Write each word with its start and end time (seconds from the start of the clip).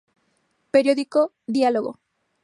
Periódico 0.73 1.21
"Diálogo". 1.45 1.91